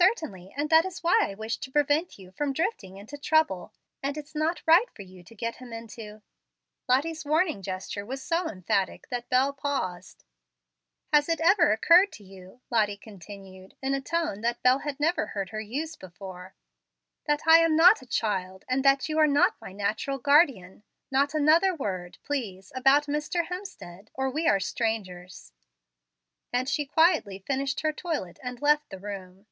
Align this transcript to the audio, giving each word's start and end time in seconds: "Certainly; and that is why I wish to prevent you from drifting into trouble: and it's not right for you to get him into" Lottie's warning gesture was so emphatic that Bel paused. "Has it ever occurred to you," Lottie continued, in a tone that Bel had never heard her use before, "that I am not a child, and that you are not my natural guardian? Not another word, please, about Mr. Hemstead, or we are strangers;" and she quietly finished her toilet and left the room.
"Certainly; 0.00 0.54
and 0.56 0.70
that 0.70 0.84
is 0.84 1.02
why 1.02 1.18
I 1.24 1.34
wish 1.34 1.56
to 1.58 1.72
prevent 1.72 2.20
you 2.20 2.30
from 2.30 2.52
drifting 2.52 2.98
into 2.98 3.18
trouble: 3.18 3.72
and 4.00 4.16
it's 4.16 4.32
not 4.32 4.62
right 4.64 4.88
for 4.94 5.02
you 5.02 5.24
to 5.24 5.34
get 5.34 5.56
him 5.56 5.72
into" 5.72 6.22
Lottie's 6.88 7.24
warning 7.24 7.62
gesture 7.62 8.06
was 8.06 8.22
so 8.22 8.46
emphatic 8.48 9.08
that 9.08 9.28
Bel 9.28 9.52
paused. 9.52 10.22
"Has 11.12 11.28
it 11.28 11.40
ever 11.40 11.72
occurred 11.72 12.12
to 12.12 12.22
you," 12.22 12.60
Lottie 12.70 12.96
continued, 12.96 13.74
in 13.82 13.92
a 13.92 14.00
tone 14.00 14.40
that 14.42 14.62
Bel 14.62 14.78
had 14.80 15.00
never 15.00 15.26
heard 15.26 15.50
her 15.50 15.60
use 15.60 15.96
before, 15.96 16.54
"that 17.24 17.42
I 17.48 17.58
am 17.58 17.74
not 17.74 18.00
a 18.00 18.06
child, 18.06 18.64
and 18.68 18.84
that 18.84 19.08
you 19.08 19.18
are 19.18 19.26
not 19.26 19.56
my 19.60 19.72
natural 19.72 20.18
guardian? 20.18 20.84
Not 21.10 21.34
another 21.34 21.74
word, 21.74 22.18
please, 22.22 22.70
about 22.72 23.06
Mr. 23.06 23.48
Hemstead, 23.48 24.10
or 24.14 24.30
we 24.30 24.46
are 24.46 24.60
strangers;" 24.60 25.50
and 26.52 26.68
she 26.68 26.86
quietly 26.86 27.40
finished 27.40 27.80
her 27.80 27.92
toilet 27.92 28.38
and 28.44 28.62
left 28.62 28.90
the 28.90 29.00
room. 29.00 29.46